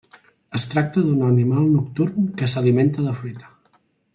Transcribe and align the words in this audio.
Es 0.59 0.63
tracta 0.69 1.03
d'un 1.09 1.19
animal 1.27 1.67
nocturn 1.75 2.33
que 2.41 2.51
s'alimenta 2.55 3.07
de 3.11 3.17
fruita. 3.21 3.53